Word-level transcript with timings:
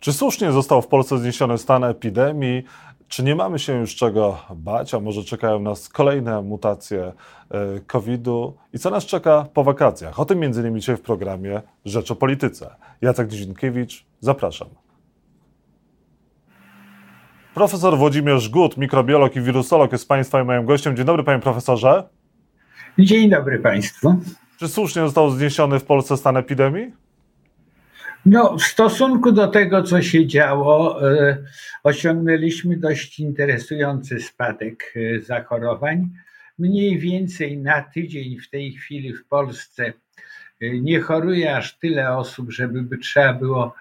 Czy 0.00 0.12
słusznie 0.12 0.52
został 0.52 0.82
w 0.82 0.86
Polsce 0.86 1.18
zniesiony 1.18 1.58
stan 1.58 1.84
epidemii? 1.84 2.62
Czy 3.08 3.22
nie 3.22 3.34
mamy 3.34 3.58
się 3.58 3.72
już 3.80 3.96
czego 3.96 4.38
bać, 4.54 4.94
a 4.94 5.00
może 5.00 5.24
czekają 5.24 5.60
nas 5.60 5.88
kolejne 5.88 6.42
mutacje 6.42 7.12
e, 7.50 7.80
COVID-u? 7.86 8.56
I 8.72 8.78
co 8.78 8.90
nas 8.90 9.06
czeka 9.06 9.46
po 9.54 9.64
wakacjach? 9.64 10.20
O 10.20 10.24
tym 10.24 10.38
między 10.38 10.60
innymi 10.60 10.80
dzisiaj 10.80 10.96
w 10.96 11.00
programie 11.00 11.62
Rzecz 11.84 12.10
o 12.10 12.16
Polityce. 12.16 12.76
Jacek 13.00 13.28
Dzienkiewicz, 13.28 14.06
zapraszam. 14.20 14.68
Profesor 17.54 17.98
Włodzimierz 17.98 18.48
Gut, 18.48 18.76
mikrobiolog 18.76 19.36
i 19.36 19.40
wirusolog 19.40 19.92
jest 19.92 20.08
Państwa 20.08 20.42
i 20.42 20.44
moim 20.44 20.64
gościem. 20.66 20.96
Dzień 20.96 21.06
dobry 21.06 21.24
Panie 21.24 21.42
Profesorze. 21.42 22.08
Dzień 22.98 23.30
dobry 23.30 23.58
Państwu. 23.58 24.16
Czy 24.58 24.68
słusznie 24.68 25.02
został 25.02 25.30
zniesiony 25.30 25.78
w 25.78 25.84
Polsce 25.84 26.16
stan 26.16 26.36
epidemii? 26.36 26.92
No, 28.26 28.56
w 28.56 28.62
stosunku 28.62 29.32
do 29.32 29.48
tego, 29.48 29.82
co 29.82 30.02
się 30.02 30.26
działo, 30.26 31.10
e, 31.12 31.36
osiągnęliśmy 31.82 32.76
dość 32.76 33.20
interesujący 33.20 34.20
spadek 34.20 34.94
e, 34.96 35.20
zachorowań. 35.20 36.08
Mniej 36.58 36.98
więcej 36.98 37.58
na 37.58 37.82
tydzień 37.82 38.38
w 38.38 38.50
tej 38.50 38.72
chwili 38.72 39.14
w 39.14 39.24
Polsce 39.24 39.92
e, 40.60 40.80
nie 40.80 41.00
choruje 41.00 41.56
aż 41.56 41.78
tyle 41.78 42.16
osób, 42.16 42.52
żeby 42.52 42.82
by 42.82 42.98
trzeba 42.98 43.32
było 43.32 43.74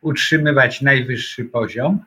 utrzymywać 0.00 0.80
najwyższy 0.80 1.44
poziom. 1.44 2.04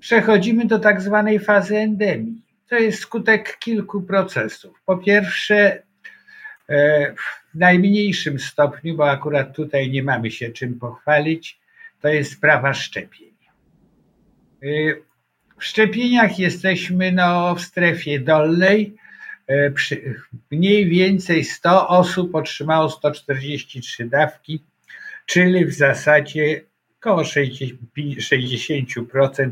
Przechodzimy 0.00 0.66
do 0.66 0.78
tak 0.78 1.00
zwanej 1.00 1.38
fazy 1.38 1.76
endemii. 1.76 2.42
To 2.68 2.76
jest 2.76 2.98
skutek 2.98 3.58
kilku 3.58 4.02
procesów. 4.02 4.82
Po 4.86 4.96
pierwsze, 4.96 5.82
w 6.68 7.54
najmniejszym 7.54 8.38
stopniu, 8.38 8.96
bo 8.96 9.10
akurat 9.10 9.56
tutaj 9.56 9.90
nie 9.90 10.02
mamy 10.02 10.30
się 10.30 10.50
czym 10.50 10.78
pochwalić, 10.78 11.58
to 12.00 12.08
jest 12.08 12.32
sprawa 12.32 12.74
szczepień. 12.74 13.34
Y, 14.64 15.02
w 15.58 15.64
szczepieniach 15.64 16.38
jesteśmy 16.38 17.12
no, 17.12 17.54
w 17.54 17.60
strefie 17.60 18.20
dolnej. 18.20 18.96
Y, 19.50 19.74
mniej 20.50 20.88
więcej 20.88 21.44
100 21.44 21.88
osób 21.88 22.34
otrzymało 22.34 22.90
143 22.90 24.04
dawki, 24.04 24.62
czyli 25.26 25.66
w 25.66 25.74
zasadzie 25.74 26.60
około 27.00 27.22
60% 27.22 29.50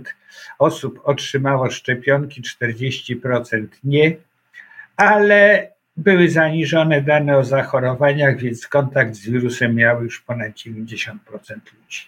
osób 0.58 1.00
otrzymało 1.04 1.70
szczepionki, 1.70 2.42
40% 2.42 3.66
nie, 3.84 4.16
ale 4.96 5.71
były 5.96 6.30
zaniżone 6.30 7.02
dane 7.02 7.38
o 7.38 7.44
zachorowaniach, 7.44 8.38
więc 8.38 8.66
kontakt 8.66 9.14
z 9.14 9.28
wirusem 9.28 9.74
miały 9.74 10.04
już 10.04 10.20
ponad 10.20 10.52
90% 10.52 11.16
ludzi. 11.48 12.06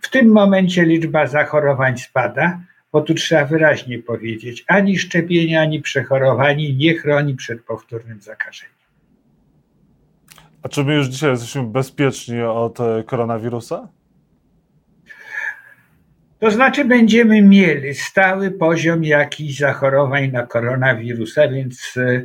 W 0.00 0.10
tym 0.10 0.32
momencie 0.32 0.84
liczba 0.84 1.26
zachorowań 1.26 1.98
spada, 1.98 2.60
bo 2.92 3.00
tu 3.00 3.14
trzeba 3.14 3.44
wyraźnie 3.44 3.98
powiedzieć, 3.98 4.64
ani 4.68 4.98
szczepienie, 4.98 5.60
ani 5.60 5.80
przechorowanie 5.80 6.72
nie 6.72 6.94
chroni 6.98 7.34
przed 7.34 7.64
powtórnym 7.64 8.20
zakażeniem. 8.20 8.72
A 10.62 10.68
czy 10.68 10.84
my 10.84 10.94
już 10.94 11.06
dzisiaj 11.06 11.30
jesteśmy 11.30 11.62
bezpieczni 11.62 12.42
od 12.42 12.80
e, 12.80 13.04
koronawirusa? 13.06 13.88
To 16.42 16.50
znaczy 16.50 16.84
będziemy 16.84 17.42
mieli 17.42 17.94
stały 17.94 18.50
poziom 18.50 19.04
jakichś 19.04 19.58
zachorowań 19.58 20.30
na 20.30 20.46
koronawirusa, 20.46 21.48
więc 21.48 21.94
e, 21.96 22.22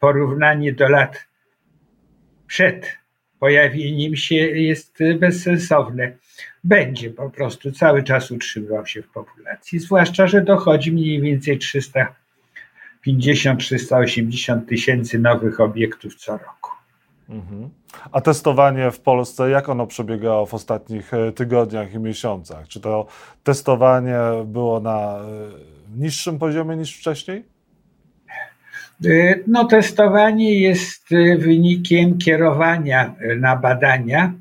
porównanie 0.00 0.72
do 0.72 0.88
lat 0.88 1.26
przed 2.46 2.96
pojawieniem 3.40 4.16
się 4.16 4.34
jest 4.36 4.98
bezsensowne. 5.18 6.12
Będzie 6.64 7.10
po 7.10 7.30
prostu 7.30 7.72
cały 7.72 8.02
czas 8.02 8.30
utrzymywał 8.30 8.86
się 8.86 9.02
w 9.02 9.08
populacji, 9.08 9.78
zwłaszcza, 9.78 10.26
że 10.26 10.40
dochodzi 10.40 10.92
mniej 10.92 11.20
więcej 11.20 11.58
350-380 13.06 14.66
tysięcy 14.68 15.18
nowych 15.18 15.60
obiektów 15.60 16.14
co 16.14 16.32
roku. 16.32 16.77
Mhm. 17.28 17.70
A 18.12 18.20
testowanie 18.20 18.90
w 18.90 19.00
Polsce, 19.00 19.50
jak 19.50 19.68
ono 19.68 19.86
przebiegało 19.86 20.46
w 20.46 20.54
ostatnich 20.54 21.14
e, 21.14 21.32
tygodniach 21.32 21.94
i 21.94 21.98
miesiącach? 21.98 22.68
Czy 22.68 22.80
to 22.80 23.06
testowanie 23.44 24.18
było 24.44 24.80
na 24.80 25.18
e, 25.18 25.22
niższym 25.96 26.38
poziomie 26.38 26.76
niż 26.76 26.96
wcześniej? 26.96 27.44
E, 29.06 29.34
no, 29.46 29.64
testowanie 29.64 30.60
jest 30.60 31.08
wynikiem 31.38 32.18
kierowania 32.18 33.14
na 33.36 33.56
badania, 33.56 34.32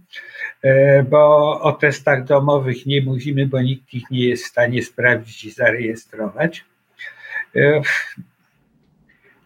bo 1.09 1.51
o 1.61 1.71
testach 1.71 2.23
domowych 2.23 2.85
nie 2.85 3.01
mówimy, 3.01 3.45
bo 3.45 3.61
nikt 3.61 3.93
ich 3.93 4.11
nie 4.11 4.27
jest 4.27 4.43
w 4.43 4.47
stanie 4.47 4.83
sprawdzić 4.83 5.43
i 5.43 5.51
zarejestrować. 5.51 6.65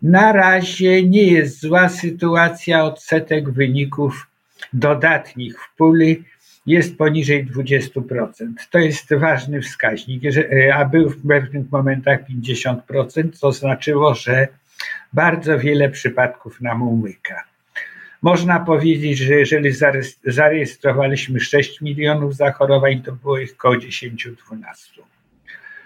Na 0.02 0.32
razie 0.32 1.04
nie 1.04 1.24
jest 1.24 1.62
zła 1.62 1.90
sytuacja. 1.90 2.86
Odsetek 2.86 3.50
wyników 3.50 4.28
dodatnich 4.74 5.62
w 5.62 5.76
puli 5.76 6.24
jest 6.66 6.98
poniżej 6.98 7.48
20%. 7.48 8.48
To 8.72 8.80
jest 8.80 9.14
ważny 9.14 9.62
wskaźnik, 9.62 10.24
a 10.74 10.86
był 10.86 11.10
w 11.10 11.28
pewnych 11.28 11.72
momentach 11.72 12.20
50%, 12.30 13.40
to 13.42 13.52
znaczyło, 13.52 14.16
że 14.16 14.48
bardzo 15.14 15.60
wiele 15.60 15.90
przypadków 15.90 16.62
nam 16.62 16.82
umyka. 16.82 17.44
Można 18.22 18.60
powiedzieć, 18.60 19.18
że 19.18 19.34
jeżeli 19.34 19.72
zarejestrowaliśmy 20.26 21.40
6 21.40 21.82
milionów 21.82 22.36
zachorowań, 22.36 23.02
to 23.02 23.12
było 23.12 23.38
ich 23.38 23.54
około 23.54 23.76
10-12. 23.76 24.28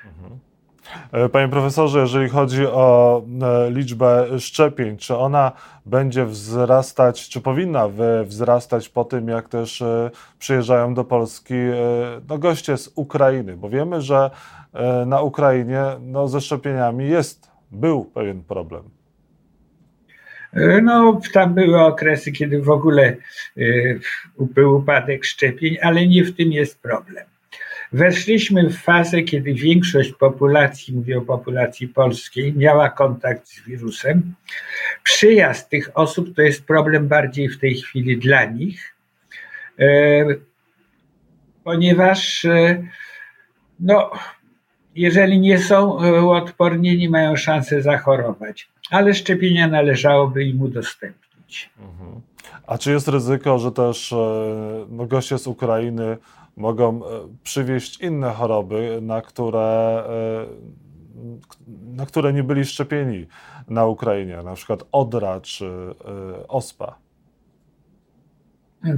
Mhm. 0.05 0.39
E, 1.11 1.29
panie 1.29 1.47
profesorze, 1.47 1.99
jeżeli 1.99 2.29
chodzi 2.29 2.65
o 2.65 3.21
e, 3.41 3.71
liczbę 3.71 4.39
szczepień, 4.39 4.97
czy 4.97 5.15
ona 5.15 5.51
będzie 5.85 6.25
wzrastać, 6.25 7.29
czy 7.29 7.41
powinna 7.41 7.89
wzrastać 8.25 8.89
po 8.89 9.03
tym, 9.03 9.27
jak 9.27 9.49
też 9.49 9.81
e, 9.81 10.11
przyjeżdżają 10.39 10.93
do 10.93 11.03
Polski 11.03 11.53
no, 12.29 12.37
goście 12.37 12.77
z 12.77 12.91
Ukrainy? 12.95 13.57
Bo 13.57 13.69
wiemy, 13.69 14.01
że 14.01 14.29
na 15.05 15.21
Ukrainie 15.21 15.83
no, 16.01 16.27
ze 16.27 16.41
szczepieniami 16.41 17.09
jest, 17.09 17.51
był 17.71 18.05
pewien 18.05 18.43
problem. 18.43 18.83
No, 20.83 21.21
tam 21.33 21.53
były 21.53 21.81
okresy, 21.81 22.31
kiedy 22.31 22.61
w 22.61 22.69
ogóle 22.69 23.15
był 24.39 24.77
upadek 24.77 25.25
szczepień, 25.25 25.77
ale 25.81 26.07
nie 26.07 26.23
w 26.23 26.35
tym 26.35 26.51
jest 26.51 26.81
problem. 26.81 27.25
Weszliśmy 27.93 28.69
w 28.69 28.77
fazę, 28.77 29.21
kiedy 29.21 29.53
większość 29.53 30.11
populacji, 30.13 30.95
mówię 30.95 31.17
o 31.17 31.21
populacji 31.21 31.87
polskiej, 31.87 32.53
miała 32.53 32.89
kontakt 32.89 33.47
z 33.47 33.65
wirusem. 33.65 34.33
Przyjazd 35.03 35.69
tych 35.69 35.91
osób 35.93 36.35
to 36.35 36.41
jest 36.41 36.65
problem 36.65 37.07
bardziej 37.07 37.49
w 37.49 37.59
tej 37.59 37.75
chwili 37.75 38.17
dla 38.17 38.45
nich, 38.45 38.95
e, 39.79 40.25
ponieważ 41.63 42.45
e, 42.45 42.83
no, 43.79 44.11
jeżeli 44.95 45.39
nie 45.39 45.59
są 45.59 45.97
odpornieni, 46.31 47.09
mają 47.09 47.35
szansę 47.35 47.81
zachorować, 47.81 48.69
ale 48.91 49.13
szczepienia 49.13 49.67
należałoby 49.67 50.43
im 50.43 50.61
udostępnić. 50.61 51.69
Mhm. 51.79 52.21
A 52.67 52.77
czy 52.77 52.91
jest 52.91 53.07
ryzyko, 53.07 53.59
że 53.59 53.71
też 53.71 54.13
e, 54.13 54.15
no, 54.89 55.05
goście 55.05 55.37
z 55.37 55.47
Ukrainy 55.47 56.17
mogą 56.57 57.05
e, 57.05 57.09
przywieźć 57.43 58.01
inne 58.01 58.29
choroby, 58.29 58.99
na 59.01 59.21
które, 59.21 60.03
e, 60.09 60.45
na 61.95 62.05
które 62.05 62.33
nie 62.33 62.43
byli 62.43 62.65
szczepieni 62.65 63.27
na 63.67 63.85
Ukrainie, 63.85 64.37
na 64.43 64.53
przykład 64.55 64.83
odra 64.91 65.41
czy 65.41 65.65
e, 65.65 66.47
ospa. 66.47 66.95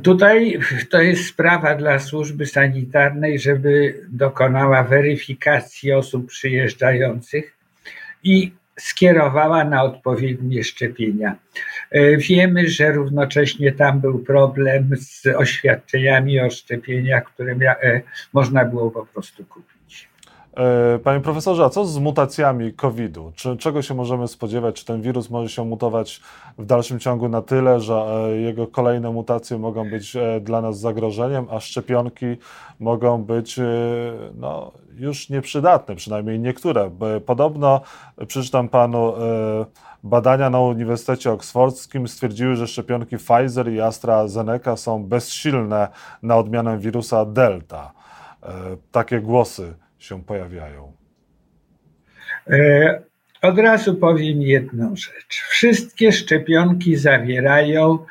Tutaj 0.04 0.60
to 0.90 1.02
jest 1.02 1.26
sprawa 1.26 1.76
dla 1.76 2.00
służby 2.00 2.46
sanitarnej, 2.46 3.40
żeby 3.40 4.02
dokonała 4.10 4.84
weryfikacji 4.84 5.92
osób 5.94 6.28
przyjeżdżających 6.28 7.58
i 8.24 8.52
skierowała 8.80 9.64
na 9.64 9.84
odpowiednie 9.84 10.64
szczepienia. 10.64 11.36
E, 11.92 12.18
wiemy, 12.18 12.70
że 12.70 12.92
równocześnie 12.92 13.72
tam 13.72 14.00
był 14.00 14.20
problem 14.20 14.90
z 14.98 15.28
oświadczeniami 15.28 16.40
o 16.40 16.50
szczepieniach, 16.50 17.24
które 17.24 17.52
e, 17.52 18.02
można 18.34 18.66
było 18.66 18.92
po 18.92 19.06
prostu 19.06 19.46
kupić. 19.46 20.10
E, 20.58 21.00
panie 21.00 21.20
profesorze, 21.20 21.66
a 21.66 21.70
co 21.70 21.86
z 21.86 21.98
mutacjami 21.98 22.74
COVID-u? 22.74 23.32
Czy, 23.36 23.58
czego 23.58 23.82
się 23.82 23.94
możemy 23.94 24.28
spodziewać? 24.28 24.76
Czy 24.76 24.86
ten 24.86 25.02
wirus 25.02 25.30
może 25.30 25.50
się 25.50 25.66
mutować 25.66 26.22
w 26.58 26.66
dalszym 26.66 27.00
ciągu 27.00 27.30
na 27.30 27.42
tyle, 27.42 27.80
że 27.80 27.94
e, 27.94 28.38
jego 28.38 28.68
kolejne 28.68 29.12
mutacje 29.12 29.58
mogą 29.58 29.90
być 29.90 30.16
e, 30.16 30.40
dla 30.40 30.62
nas 30.62 30.80
zagrożeniem, 30.80 31.48
a 31.52 31.60
szczepionki 31.60 32.26
mogą 32.80 33.24
być 33.24 33.60
no, 34.36 34.72
już 34.96 35.30
nieprzydatne, 35.30 35.96
przynajmniej 35.96 36.40
niektóre? 36.40 36.92
Podobno, 37.26 37.82
przeczytam 38.28 38.70
panu, 38.70 39.14
badania 40.04 40.50
na 40.50 40.60
Uniwersytecie 40.60 41.32
Oksfordzkim 41.32 42.08
stwierdziły, 42.08 42.56
że 42.56 42.68
szczepionki 42.68 43.18
Pfizer 43.18 43.72
i 43.72 43.82
AstraZeneca 43.82 44.78
są 44.78 45.04
bezsilne 45.04 45.88
na 46.24 46.38
odmianę 46.38 46.78
wirusa 46.78 47.26
Delta. 47.26 47.92
Takie 48.92 49.22
głosy 49.22 49.74
się 50.00 50.24
pojawiają? 50.24 50.94
E, 52.50 53.02
od 53.42 53.60
razu 53.60 53.96
powiem 53.96 54.42
jedną 54.42 54.96
rzecz. 54.96 55.42
Wszystkie 55.50 56.12
szczepionki 56.12 56.96
zawierają 56.96 58.06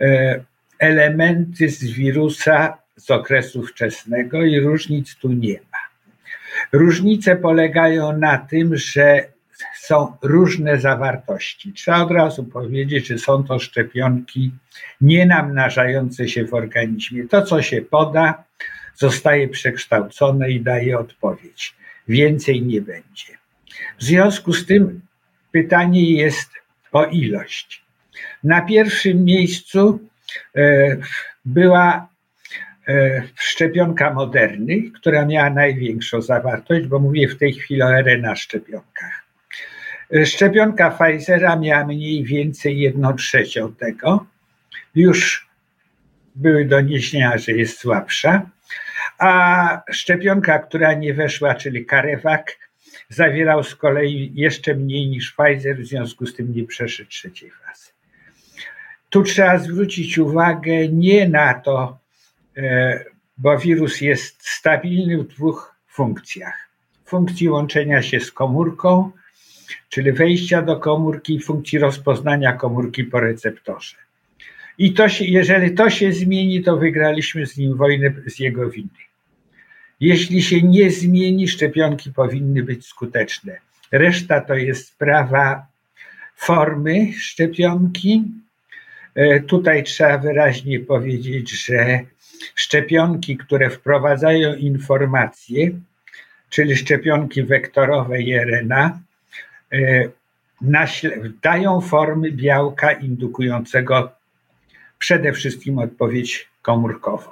e, 0.00 0.44
elementy 0.78 1.68
z 1.68 1.84
wirusa 1.84 2.78
z 2.96 3.10
okresu 3.10 3.62
wczesnego 3.62 4.44
i 4.44 4.60
różnic 4.60 5.16
tu 5.16 5.32
nie 5.32 5.52
ma. 5.52 5.78
Różnice 6.72 7.36
polegają 7.36 8.18
na 8.18 8.38
tym, 8.38 8.76
że 8.76 9.32
są 9.76 10.16
różne 10.22 10.80
zawartości. 10.80 11.72
Trzeba 11.72 12.02
od 12.02 12.10
razu 12.10 12.44
powiedzieć, 12.44 13.06
że 13.06 13.18
są 13.18 13.44
to 13.44 13.58
szczepionki 13.58 14.50
nienamnażające 15.00 16.28
się 16.28 16.44
w 16.44 16.54
organizmie. 16.54 17.28
To, 17.28 17.42
co 17.42 17.62
się 17.62 17.82
poda, 17.82 18.44
zostaje 18.94 19.48
przekształcone 19.48 20.50
i 20.50 20.60
daje 20.60 20.98
odpowiedź. 20.98 21.74
Więcej 22.08 22.62
nie 22.62 22.80
będzie. 22.80 23.38
W 23.98 24.04
związku 24.04 24.52
z 24.52 24.66
tym 24.66 25.00
pytanie 25.52 26.12
jest 26.12 26.50
o 26.92 27.04
ilość. 27.04 27.84
Na 28.44 28.60
pierwszym 28.60 29.24
miejscu 29.24 30.08
e, 30.56 30.96
była 31.44 32.08
e, 32.88 33.22
szczepionka 33.34 34.14
Moderny, 34.14 34.90
która 34.94 35.26
miała 35.26 35.50
największą 35.50 36.22
zawartość, 36.22 36.86
bo 36.86 36.98
mówię 36.98 37.28
w 37.28 37.38
tej 37.38 37.52
chwili 37.52 37.82
o 37.82 38.00
RNA 38.00 38.36
szczepionkach. 38.36 39.24
E, 40.14 40.26
szczepionka 40.26 40.90
Pfizera 40.90 41.56
miała 41.56 41.86
mniej 41.86 42.24
więcej 42.24 42.78
jedną 42.78 43.16
trzecią 43.16 43.74
tego. 43.74 44.26
Już 44.94 45.48
były 46.34 46.64
doniesienia, 46.64 47.38
że 47.38 47.52
jest 47.52 47.78
słabsza 47.78 48.50
a 49.18 49.82
szczepionka, 49.90 50.58
która 50.58 50.94
nie 50.94 51.14
weszła, 51.14 51.54
czyli 51.54 51.86
Karewak, 51.86 52.58
zawierał 53.08 53.64
z 53.64 53.76
kolei 53.76 54.32
jeszcze 54.34 54.74
mniej 54.74 55.08
niż 55.08 55.32
Pfizer, 55.32 55.76
w 55.76 55.86
związku 55.86 56.26
z 56.26 56.34
tym 56.34 56.54
nie 56.54 56.64
przeszedł 56.64 57.10
trzeciej 57.10 57.50
fazy. 57.50 57.92
Tu 59.10 59.22
trzeba 59.22 59.58
zwrócić 59.58 60.18
uwagę 60.18 60.88
nie 60.88 61.28
na 61.28 61.54
to, 61.54 61.98
e, 62.56 63.04
bo 63.38 63.58
wirus 63.58 64.00
jest 64.00 64.48
stabilny 64.48 65.18
w 65.18 65.28
dwóch 65.28 65.74
funkcjach. 65.88 66.68
Funkcji 67.04 67.48
łączenia 67.48 68.02
się 68.02 68.20
z 68.20 68.32
komórką, 68.32 69.10
czyli 69.88 70.12
wejścia 70.12 70.62
do 70.62 70.76
komórki, 70.76 71.34
i 71.34 71.40
funkcji 71.40 71.78
rozpoznania 71.78 72.52
komórki 72.52 73.04
po 73.04 73.20
receptorze. 73.20 73.96
I 74.78 74.92
to 74.92 75.08
się, 75.08 75.24
jeżeli 75.24 75.74
to 75.74 75.90
się 75.90 76.12
zmieni, 76.12 76.62
to 76.62 76.76
wygraliśmy 76.76 77.46
z 77.46 77.56
nim 77.56 77.76
wojnę 77.76 78.12
z 78.26 78.38
jego 78.38 78.70
winy. 78.70 78.88
Jeśli 80.00 80.42
się 80.42 80.62
nie 80.62 80.90
zmieni, 80.90 81.48
szczepionki 81.48 82.12
powinny 82.12 82.62
być 82.62 82.86
skuteczne. 82.86 83.58
Reszta 83.92 84.40
to 84.40 84.54
jest 84.54 84.88
sprawa 84.88 85.66
formy 86.36 87.12
szczepionki. 87.12 88.24
E, 89.14 89.40
tutaj 89.40 89.84
trzeba 89.84 90.18
wyraźnie 90.18 90.80
powiedzieć, 90.80 91.64
że 91.66 92.00
szczepionki, 92.54 93.36
które 93.36 93.70
wprowadzają 93.70 94.54
informacje, 94.54 95.70
czyli 96.50 96.76
szczepionki 96.76 97.42
wektorowe 97.42 98.16
RNA, 98.18 99.00
e, 99.72 100.08
dają 101.42 101.80
formy 101.80 102.32
białka 102.32 102.92
indukującego 102.92 104.21
przede 105.02 105.32
wszystkim 105.32 105.78
odpowiedź 105.78 106.48
komórkową, 106.62 107.30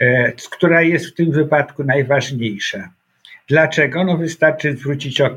e, 0.00 0.32
która 0.32 0.82
jest 0.82 1.06
w 1.06 1.14
tym 1.14 1.32
wypadku 1.32 1.84
najważniejsza. 1.84 2.90
Dlaczego? 3.48 4.04
No 4.04 4.16
wystarczy 4.16 4.76
zwrócić 4.76 5.20
e, 5.20 5.30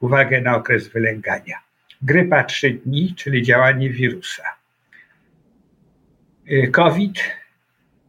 uwagę 0.00 0.40
na 0.40 0.56
okres 0.56 0.88
wylęgania. 0.88 1.56
Grypa 2.02 2.44
3 2.44 2.70
dni, 2.70 3.14
czyli 3.16 3.42
działanie 3.42 3.90
wirusa. 3.90 4.42
E, 6.48 6.66
COVID 6.66 7.20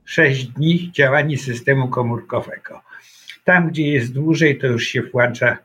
6 0.06 0.48
dni, 0.48 0.92
działanie 0.92 1.38
systemu 1.38 1.88
komórkowego. 1.88 2.82
Tam, 3.44 3.70
gdzie 3.70 3.88
jest 3.88 4.14
dłużej, 4.14 4.58
to 4.58 4.68
już 4.68 4.84
się 4.84 5.02
włącza 5.02 5.58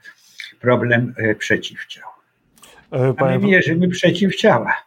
problem 0.60 1.14
przeciwciał. 1.38 2.08
A 3.16 3.24
my 3.24 3.38
mierzymy 3.38 3.88
przeciwciała. 3.88 4.85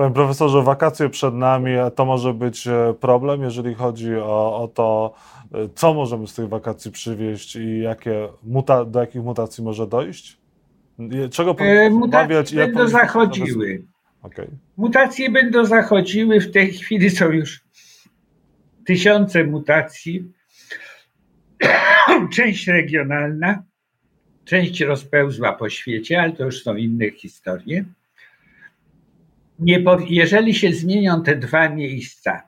Panie 0.00 0.14
profesorze, 0.14 0.62
wakacje 0.62 1.08
przed 1.08 1.34
nami, 1.34 1.70
to 1.94 2.04
może 2.04 2.34
być 2.34 2.66
e, 2.66 2.94
problem, 3.00 3.42
jeżeli 3.42 3.74
chodzi 3.74 4.14
o, 4.14 4.62
o 4.62 4.68
to, 4.68 5.14
e, 5.54 5.68
co 5.74 5.94
możemy 5.94 6.26
z 6.26 6.34
tych 6.34 6.48
wakacji 6.48 6.90
przywieźć 6.90 7.56
i 7.56 7.80
jakie 7.80 8.28
muta, 8.42 8.84
do 8.84 9.00
jakich 9.00 9.22
mutacji 9.22 9.64
może 9.64 9.86
dojść? 9.86 10.38
Czego 11.30 11.56
e, 11.58 11.90
Mutacje 11.90 12.66
będą 12.66 12.88
zachodziły. 12.88 13.84
Okay. 14.22 14.48
Mutacje 14.76 15.30
będą 15.30 15.64
zachodziły, 15.64 16.40
w 16.40 16.52
tej 16.52 16.72
chwili 16.72 17.10
są 17.10 17.30
już 17.30 17.60
tysiące 18.86 19.44
mutacji. 19.44 20.32
Część 22.36 22.68
regionalna, 22.68 23.62
część 24.44 24.80
rozpełzła 24.80 25.52
po 25.52 25.68
świecie, 25.68 26.22
ale 26.22 26.32
to 26.32 26.44
już 26.44 26.62
są 26.62 26.76
inne 26.76 27.10
historie 27.10 27.84
nie, 29.60 29.84
jeżeli 30.08 30.54
się 30.54 30.72
zmienią 30.72 31.22
te 31.22 31.36
dwa 31.36 31.68
miejsca, 31.68 32.42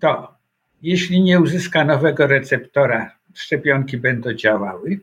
to 0.00 0.34
jeśli 0.82 1.22
nie 1.22 1.40
uzyska 1.40 1.84
nowego 1.84 2.26
receptora, 2.26 3.10
szczepionki 3.34 3.96
będą 3.96 4.32
działały. 4.32 5.00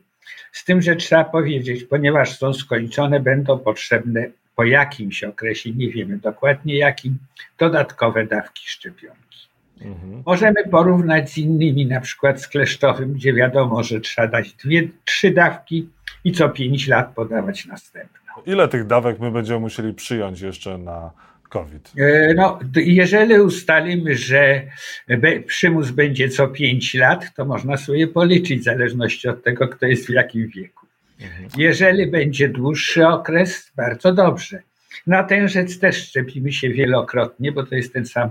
Z 0.52 0.64
tym, 0.64 0.82
że 0.82 0.96
trzeba 0.96 1.24
powiedzieć, 1.24 1.84
ponieważ 1.84 2.38
są 2.38 2.54
skończone, 2.54 3.20
będą 3.20 3.58
potrzebne 3.58 4.30
po 4.56 4.64
jakimś 4.64 5.24
okresie, 5.24 5.72
nie 5.72 5.90
wiemy 5.90 6.18
dokładnie 6.18 6.76
jakim, 6.76 7.18
dodatkowe 7.58 8.26
dawki 8.26 8.62
szczepionki. 8.66 9.48
Mhm. 9.80 10.22
Możemy 10.26 10.68
porównać 10.70 11.30
z 11.30 11.38
innymi, 11.38 11.86
na 11.86 12.00
przykład 12.00 12.40
z 12.40 12.48
kleszczowym, 12.48 13.12
gdzie 13.12 13.34
wiadomo, 13.34 13.82
że 13.82 14.00
trzeba 14.00 14.28
dać 14.28 14.52
dwie, 14.52 14.88
trzy 15.04 15.30
dawki 15.30 15.88
i 16.24 16.32
co 16.32 16.48
pięć 16.48 16.88
lat 16.88 17.14
podawać 17.14 17.66
następną. 17.66 18.42
Ile 18.46 18.68
tych 18.68 18.86
dawek 18.86 19.20
my 19.20 19.30
będziemy 19.30 19.60
musieli 19.60 19.94
przyjąć 19.94 20.40
jeszcze 20.40 20.78
na 20.78 21.10
COVID? 21.54 21.92
E, 21.98 22.34
no, 22.34 22.58
jeżeli 22.76 23.40
ustalimy, 23.40 24.16
że 24.16 24.62
przymus 25.46 25.90
będzie 25.90 26.28
co 26.28 26.48
5 26.48 26.94
lat, 26.94 27.34
to 27.36 27.44
można 27.44 27.76
sobie 27.76 28.08
policzyć 28.08 28.60
w 28.60 28.64
zależności 28.64 29.28
od 29.28 29.44
tego, 29.44 29.68
kto 29.68 29.86
jest 29.86 30.06
w 30.06 30.10
jakim 30.10 30.48
wieku. 30.48 30.86
Mhm. 31.20 31.48
Jeżeli 31.56 32.06
będzie 32.06 32.48
dłuższy 32.48 33.06
okres, 33.06 33.70
bardzo 33.76 34.12
dobrze. 34.12 34.58
Na 35.06 35.22
ten 35.22 35.48
rzecz 35.48 35.78
też 35.78 36.08
szczepimy 36.08 36.52
się 36.52 36.70
wielokrotnie, 36.70 37.52
bo 37.52 37.66
to 37.66 37.74
jest 37.74 37.92
ten 37.92 38.06
sam 38.06 38.30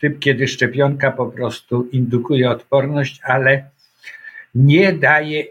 typ, 0.00 0.18
kiedy 0.18 0.48
szczepionka 0.48 1.10
po 1.10 1.26
prostu 1.26 1.88
indukuje 1.92 2.50
odporność, 2.50 3.20
ale 3.24 3.64
nie 4.54 4.92
daje 4.92 5.44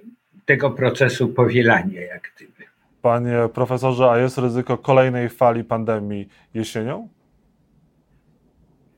tego 0.45 0.71
procesu 0.71 1.27
powielania, 1.27 2.01
jak 2.01 2.31
gdyby. 2.35 2.63
Panie 3.01 3.37
profesorze, 3.53 4.11
a 4.11 4.17
jest 4.17 4.37
ryzyko 4.37 4.77
kolejnej 4.77 5.29
fali 5.29 5.63
pandemii 5.63 6.29
jesienią? 6.53 7.07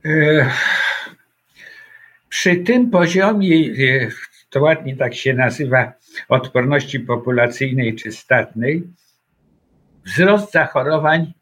E, 0.06 0.50
przy 2.30 2.56
tym 2.56 2.90
poziomie, 2.90 3.56
e, 3.56 4.10
to 4.50 4.62
ładnie 4.62 4.96
tak 4.96 5.16
się 5.16 5.34
nazywa, 5.34 5.94
odporności 6.30 7.00
populacyjnej 7.00 7.96
czy 7.96 8.12
statnej, 8.12 8.84
wzrost 10.06 10.52
zachorowań 10.52 11.34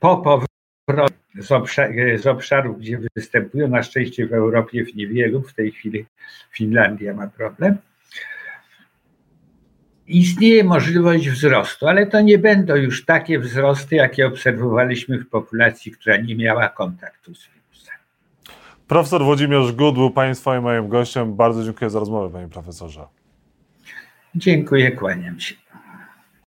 po 0.00 0.16
powrocie 0.16 1.14
z, 1.38 1.52
obszar, 1.52 1.90
z 2.18 2.26
obszarów, 2.26 2.78
gdzie 2.78 2.98
występują, 3.16 3.68
na 3.68 3.82
szczęście 3.82 4.26
w 4.26 4.32
Europie 4.32 4.84
w 4.84 4.94
niewielu, 4.94 5.42
w 5.42 5.54
tej 5.54 5.72
chwili 5.72 6.06
Finlandia 6.52 7.14
ma 7.14 7.26
problem, 7.26 7.76
istnieje 10.06 10.64
możliwość 10.64 11.28
wzrostu, 11.28 11.86
ale 11.86 12.06
to 12.06 12.20
nie 12.20 12.38
będą 12.38 12.76
już 12.76 13.04
takie 13.04 13.38
wzrosty, 13.38 13.96
jakie 13.96 14.26
obserwowaliśmy 14.26 15.18
w 15.18 15.28
populacji, 15.28 15.92
która 15.92 16.16
nie 16.16 16.36
miała 16.36 16.68
kontaktu 16.68 17.34
z 17.34 17.46
wirusem. 17.46 17.59
Profesor 18.90 19.24
Włodzimierz 19.24 19.72
Gud 19.72 19.94
był 19.94 20.10
Państwa 20.10 20.58
i 20.58 20.60
moim 20.60 20.88
gościem. 20.88 21.36
Bardzo 21.36 21.64
dziękuję 21.64 21.90
za 21.90 21.98
rozmowę, 21.98 22.32
Panie 22.32 22.48
Profesorze. 22.48 23.06
Dziękuję, 24.34 24.92
kłaniam 24.92 25.40
się. 25.40 25.54